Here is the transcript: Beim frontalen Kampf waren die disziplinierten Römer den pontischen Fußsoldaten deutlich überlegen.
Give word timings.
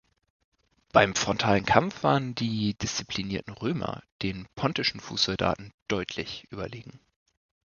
Beim 0.93 1.13
frontalen 1.13 1.63
Kampf 1.63 2.01
waren 2.01 2.33
die 2.33 2.73
disziplinierten 2.73 3.53
Römer 3.53 4.01
den 4.23 4.47
pontischen 4.55 4.99
Fußsoldaten 4.99 5.73
deutlich 5.89 6.47
überlegen. 6.49 6.99